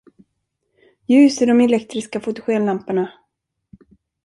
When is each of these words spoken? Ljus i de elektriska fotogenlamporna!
Ljus 1.11 1.37
i 1.41 1.49
de 1.51 1.57
elektriska 1.67 2.23
fotogenlamporna! 2.29 3.07